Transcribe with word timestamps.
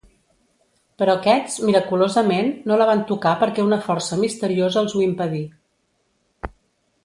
Però 1.01 1.13
aquests, 1.19 1.57
miraculosament, 1.69 2.49
no 2.71 2.79
la 2.83 2.89
van 2.93 3.05
tocar 3.13 3.35
perquè 3.43 3.67
una 3.69 3.81
força 3.87 4.21
misteriosa 4.25 4.85
els 4.85 4.97
ho 5.01 5.07
impedí. 5.09 5.47